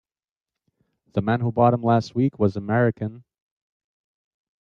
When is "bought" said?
1.51-1.69